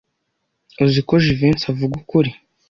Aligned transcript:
Uzi 0.83 1.01
ko 1.07 1.13
Jivency 1.23 1.65
avuga 1.71 1.93
ukuri. 2.01 2.31